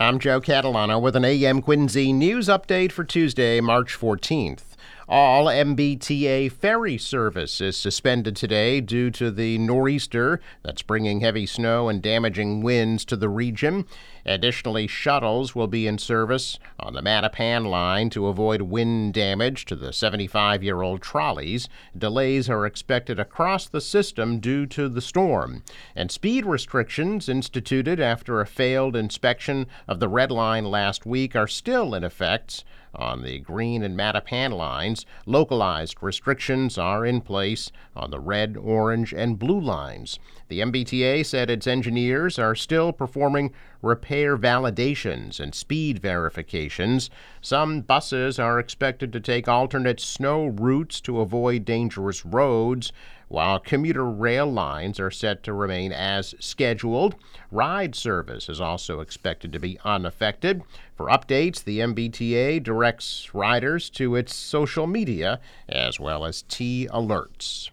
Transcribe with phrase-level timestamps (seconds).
[0.00, 4.76] I'm Joe Catalano with an AM Quincy news update for Tuesday, March 14th.
[5.10, 11.88] All MBTA ferry service is suspended today due to the nor'easter that's bringing heavy snow
[11.88, 13.86] and damaging winds to the region.
[14.26, 19.76] Additionally, shuttles will be in service on the Mattapan line to avoid wind damage to
[19.76, 21.70] the 75 year old trolleys.
[21.96, 25.62] Delays are expected across the system due to the storm.
[25.96, 31.48] And speed restrictions instituted after a failed inspection of the Red Line last week are
[31.48, 32.62] still in effect
[32.98, 35.06] on the Green and Mattapan lines.
[35.24, 40.18] Localized restrictions are in place on the red, orange, and blue lines.
[40.48, 47.08] The MBTA said its engineers are still performing repair validations and speed verifications.
[47.40, 52.92] Some buses are expected to take alternate snow routes to avoid dangerous roads
[53.28, 57.14] while commuter rail lines are set to remain as scheduled.
[57.50, 60.62] Ride service is also expected to be unaffected.
[60.96, 67.70] For updates, the MBTA directs riders to its social media as well as T alerts.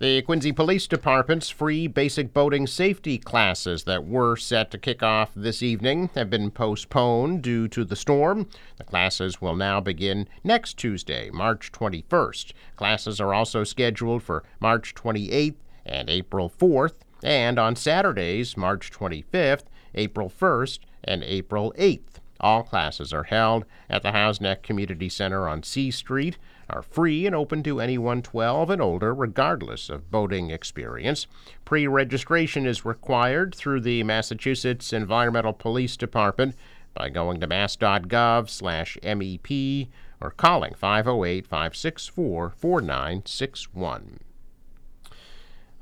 [0.00, 5.32] The Quincy Police Department's free basic boating safety classes that were set to kick off
[5.36, 8.48] this evening have been postponed due to the storm.
[8.78, 12.52] The classes will now begin next Tuesday, March 21st.
[12.76, 19.64] Classes are also scheduled for March 28th and April 4th, and on Saturdays, March 25th,
[19.94, 22.20] April 1st, and April 8th.
[22.40, 26.38] All classes are held at the Houghs Neck Community Center on Sea Street,
[26.70, 31.26] are free and open to anyone 12 and older, regardless of boating experience.
[31.64, 36.54] Pre registration is required through the Massachusetts Environmental Police Department
[36.94, 39.88] by going to mass.gov slash MEP
[40.20, 44.20] or calling 508 564 4961.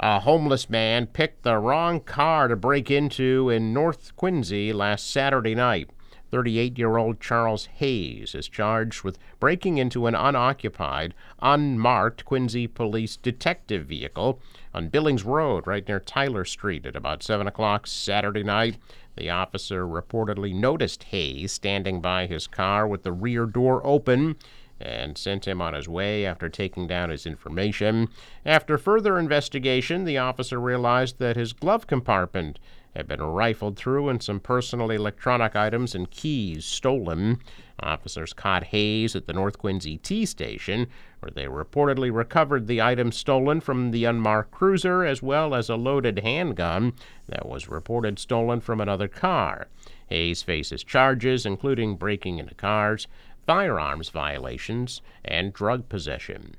[0.01, 5.57] A homeless man picked the wrong car to break into in North Quincy last Saturday
[5.57, 5.91] night.
[6.31, 13.17] 38 year old Charles Hayes is charged with breaking into an unoccupied, unmarked Quincy police
[13.17, 14.41] detective vehicle
[14.75, 18.77] on Billings Road, right near Tyler Street, at about 7 o'clock Saturday night.
[19.17, 24.37] The officer reportedly noticed Hayes standing by his car with the rear door open
[24.81, 28.09] and sent him on his way after taking down his information.
[28.47, 32.59] After further investigation, the officer realized that his glove compartment
[32.95, 37.39] had been rifled through and some personal electronic items and keys stolen.
[37.81, 40.89] Officers caught Hayes at the North Quincy T station,
[41.21, 45.77] where they reportedly recovered the items stolen from the unmarked cruiser as well as a
[45.77, 46.93] loaded handgun
[47.29, 49.69] that was reported stolen from another car.
[50.09, 53.07] Hayes faces charges including breaking into cars,
[53.47, 56.57] firearms violations, and drug possession.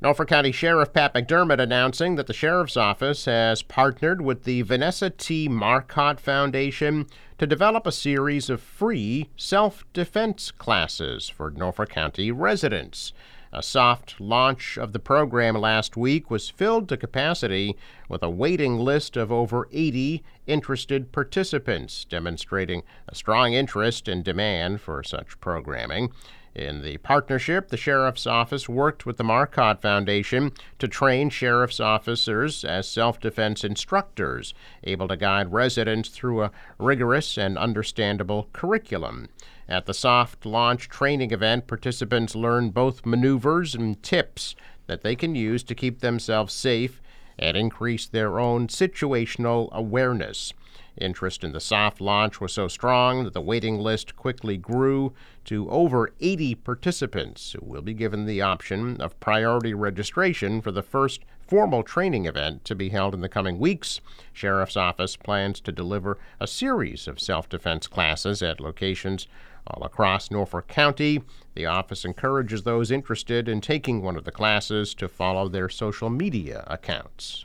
[0.00, 5.10] Norfolk County Sheriff Pat McDermott announcing that the Sheriff's Office has partnered with the Vanessa
[5.10, 5.48] T.
[5.48, 13.12] Marcotte Foundation to develop a series of free self defense classes for Norfolk County residents.
[13.52, 17.76] A soft launch of the program last week was filled to capacity
[18.08, 24.80] with a waiting list of over 80 interested participants, demonstrating a strong interest and demand
[24.80, 26.12] for such programming.
[26.54, 32.64] In the partnership, the Sheriff's Office worked with the Marcotte Foundation to train sheriff's officers
[32.64, 34.54] as self defense instructors,
[34.84, 39.28] able to guide residents through a rigorous and understandable curriculum.
[39.68, 44.56] At the soft launch training event, participants learn both maneuvers and tips
[44.86, 47.00] that they can use to keep themselves safe
[47.38, 50.52] and increase their own situational awareness.
[51.00, 55.12] Interest in the soft launch was so strong that the waiting list quickly grew
[55.44, 60.82] to over 80 participants who will be given the option of priority registration for the
[60.82, 64.00] first formal training event to be held in the coming weeks.
[64.32, 69.28] Sheriff's Office plans to deliver a series of self defense classes at locations
[69.68, 71.22] all across Norfolk County.
[71.54, 76.10] The office encourages those interested in taking one of the classes to follow their social
[76.10, 77.44] media accounts.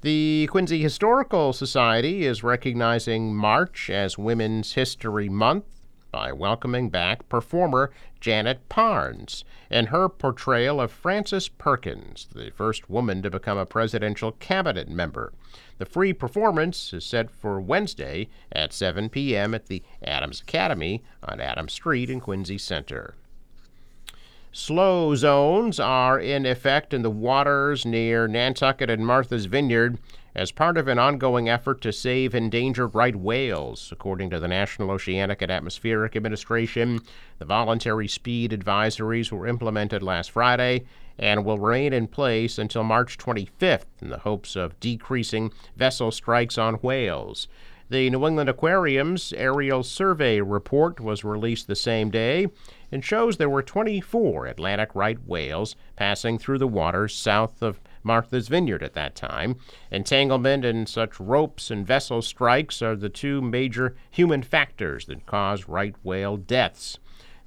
[0.00, 5.64] The Quincy Historical Society is recognizing March as Women's History Month
[6.12, 7.90] by welcoming back performer
[8.20, 14.32] Janet Parnes and her portrayal of Frances Perkins, the first woman to become a presidential
[14.32, 15.32] cabinet member.
[15.78, 19.54] The free performance is set for Wednesday at 7 p.m.
[19.54, 23.14] at the Adams Academy on Adams Street in Quincy Center.
[24.52, 29.98] Slow zones are in effect in the waters near Nantucket and Martha's Vineyard
[30.34, 33.90] as part of an ongoing effort to save endangered right whales.
[33.92, 37.00] According to the National Oceanic and Atmospheric Administration,
[37.38, 40.84] the voluntary speed advisories were implemented last Friday
[41.18, 46.58] and will remain in place until March 25th in the hopes of decreasing vessel strikes
[46.58, 47.46] on whales.
[47.90, 52.48] The New England Aquarium's aerial survey report was released the same day
[52.90, 58.48] and shows there were 24 Atlantic right whales passing through the waters south of Martha's
[58.48, 59.56] Vineyard at that time.
[59.90, 65.66] Entanglement and such ropes and vessel strikes are the two major human factors that cause
[65.66, 66.98] right whale deaths.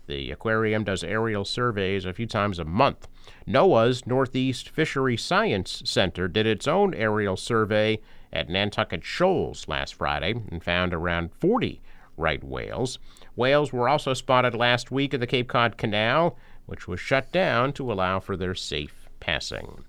[0.08, 3.08] The aquarium does aerial surveys a few times a month.
[3.46, 8.00] NOAA's Northeast Fishery Science Center did its own aerial survey
[8.32, 11.82] at Nantucket Shoals last Friday and found around 40
[12.16, 13.00] right whales.
[13.36, 17.74] Whales were also spotted last week at the Cape Cod Canal, which was shut down
[17.74, 19.84] to allow for their safe passing.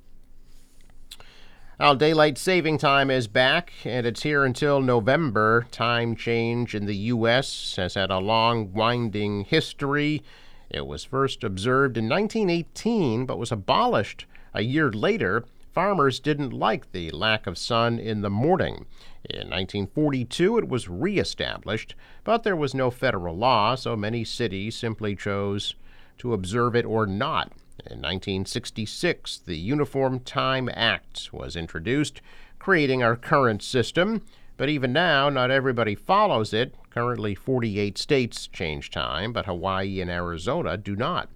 [1.81, 5.65] Well, daylight saving time is back, and it's here until November.
[5.71, 7.77] Time change in the U.S.
[7.77, 10.25] has had a long, winding history.
[10.69, 15.45] It was first observed in 1918, but was abolished a year later.
[15.73, 18.87] Farmers didn't like the lack of sun in the morning.
[19.31, 25.15] In 1942, it was reestablished, but there was no federal law, so many cities simply
[25.15, 25.77] chose
[26.19, 27.53] to observe it or not.
[27.87, 32.21] In 1966, the Uniform Time Act was introduced,
[32.59, 34.23] creating our current system.
[34.57, 36.75] But even now, not everybody follows it.
[36.91, 41.31] Currently, 48 states change time, but Hawaii and Arizona do not.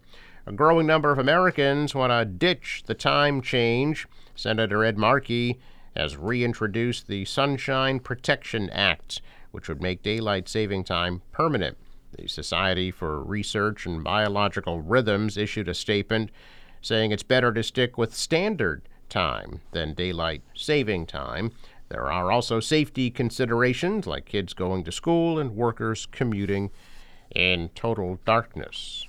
[0.45, 4.09] A growing number of Americans want to ditch the time change.
[4.35, 5.61] Senator Ed Markey
[5.95, 9.23] has reintroduced the Sunshine Protection Act,
[9.53, 11.77] which would make daylight saving time permanent.
[12.19, 16.31] The Society for Research and Biological Rhythms issued a statement
[16.81, 21.53] saying it's better to stick with standard time than daylight saving time.
[21.89, 26.71] There are also safety considerations like kids going to school and workers commuting
[27.35, 29.07] in total darkness.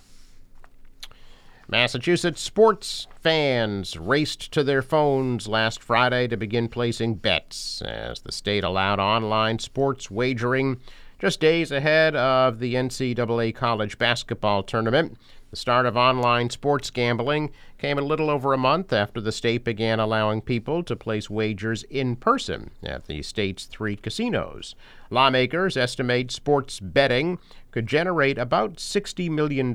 [1.68, 8.32] Massachusetts sports fans raced to their phones last Friday to begin placing bets as the
[8.32, 10.80] state allowed online sports wagering
[11.24, 15.18] just days ahead of the NCAA college basketball tournament,
[15.52, 19.64] the start of online sports gambling came a little over a month after the state
[19.64, 24.76] began allowing people to place wagers in person at the state's three casinos.
[25.10, 27.40] Lawmakers estimate sports betting
[27.72, 29.74] could generate about $60 million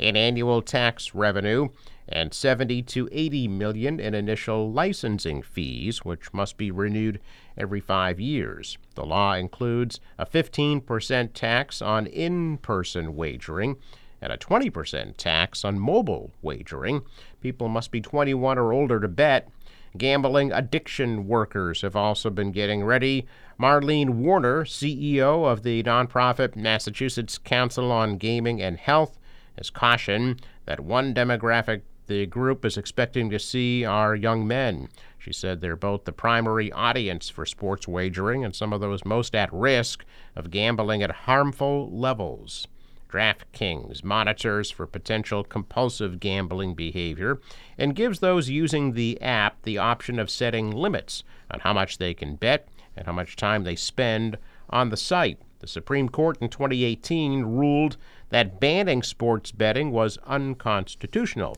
[0.00, 1.68] in annual tax revenue
[2.08, 7.20] and 70 to 80 million in initial licensing fees, which must be renewed
[7.56, 8.78] every 5 years.
[8.94, 13.76] The law includes a 15% tax on in-person wagering
[14.20, 17.02] and a 20% tax on mobile wagering.
[17.40, 19.48] People must be 21 or older to bet.
[19.96, 23.26] Gambling addiction workers have also been getting ready.
[23.60, 29.18] Marlene Warner, CEO of the nonprofit Massachusetts Council on Gaming and Health,
[29.56, 34.88] has cautioned that one demographic the group is expecting to see are young men.
[35.18, 39.34] She said they're both the primary audience for sports wagering and some of those most
[39.34, 42.66] at risk of gambling at harmful levels.
[43.10, 47.40] DraftKings monitors for potential compulsive gambling behavior
[47.78, 52.14] and gives those using the app the option of setting limits on how much they
[52.14, 54.36] can bet and how much time they spend
[54.70, 55.38] on the site.
[55.60, 57.96] The Supreme Court in 2018 ruled
[58.30, 61.56] that banning sports betting was unconstitutional.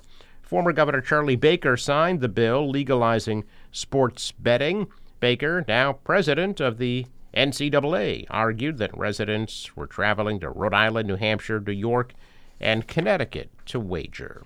[0.51, 4.89] Former Governor Charlie Baker signed the bill legalizing sports betting.
[5.21, 11.15] Baker, now president of the NCAA, argued that residents were traveling to Rhode Island, New
[11.15, 12.15] Hampshire, New York,
[12.59, 14.43] and Connecticut to wager.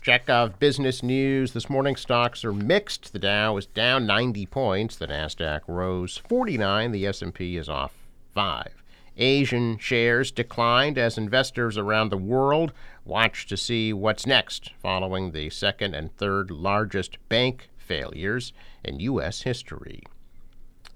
[0.00, 1.96] Check of business news this morning.
[1.96, 3.12] Stocks are mixed.
[3.12, 4.96] The Dow is down 90 points.
[4.96, 6.90] The Nasdaq rose 49.
[6.90, 7.92] The S&P is off
[8.32, 8.82] 5.
[9.16, 12.72] Asian shares declined as investors around the world
[13.04, 18.52] watch to see what's next following the second and third largest bank failures
[18.82, 19.42] in U.S.
[19.42, 20.02] history.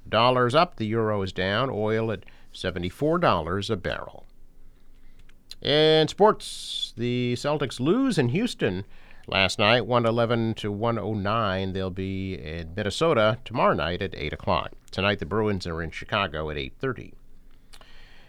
[0.08, 4.24] Dollars up, the euro is down, oil at $74 a barrel.
[5.60, 8.84] In sports, the Celtics lose in Houston
[9.26, 11.72] last night, 111 to 109.
[11.72, 14.72] They'll be in Minnesota tomorrow night at 8 o'clock.
[14.90, 17.12] Tonight, the Bruins are in Chicago at 8:30.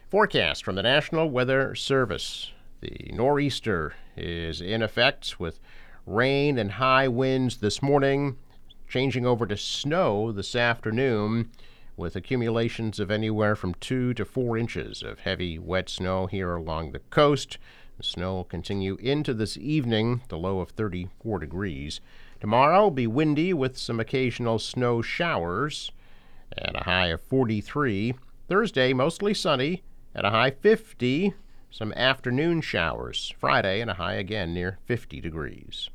[0.10, 2.51] Forecast from the National Weather Service.
[2.82, 5.60] The nor'easter is in effect with
[6.08, 8.38] rain and high winds this morning,
[8.88, 11.51] changing over to snow this afternoon
[11.96, 16.92] with accumulations of anywhere from 2 to 4 inches of heavy, wet snow here along
[16.92, 17.60] the coast.
[17.98, 22.01] The snow will continue into this evening, the low of 34 degrees.
[22.42, 25.92] Tomorrow will be windy with some occasional snow showers
[26.58, 28.16] and a high of 43.
[28.48, 29.84] Thursday, mostly sunny
[30.16, 31.34] at a high 50.
[31.72, 33.34] Some afternoon showers.
[33.39, 35.89] Friday, and a high again near 50 degrees.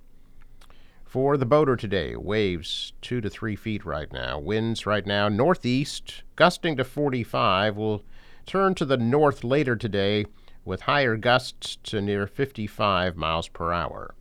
[1.05, 4.39] For the boater today, waves 2 to 3 feet right now.
[4.39, 7.77] Winds right now northeast, gusting to 45.
[7.77, 8.05] Will
[8.47, 10.27] turn to the north later today
[10.65, 14.15] with higher gusts to near 55 miles per hour.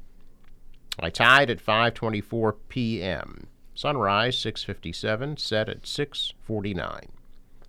[1.00, 3.48] I tide at 5:24 p.m.
[3.74, 7.08] Sunrise 6:57, set at 6:49.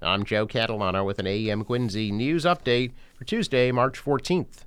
[0.04, 4.64] I'm Joe Catalano with an AM Quincy news update for Tuesday, March 14th.